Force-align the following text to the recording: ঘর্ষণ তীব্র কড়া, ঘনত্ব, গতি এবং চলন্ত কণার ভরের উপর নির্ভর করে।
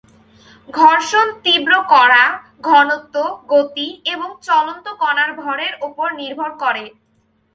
ঘর্ষণ 0.69 1.27
তীব্র 1.43 1.71
কড়া, 1.91 2.25
ঘনত্ব, 2.61 3.15
গতি 3.49 3.87
এবং 4.05 4.29
চলন্ত 4.41 4.85
কণার 5.01 5.31
ভরের 5.41 5.73
উপর 5.87 6.07
নির্ভর 6.19 6.51
করে। 6.61 6.85